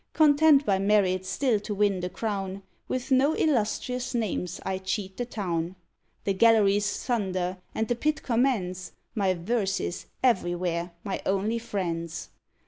[0.13, 5.25] Content by Merit still to win the crown, With no illustrious names I cheat the
[5.27, 5.75] town.
[6.23, 12.29] The galleries thunder, and the pit commends; My verses, everywhere, my only friends!